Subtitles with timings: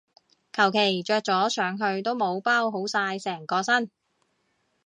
[0.51, 3.91] 求其着咗上去都冇包好晒成個身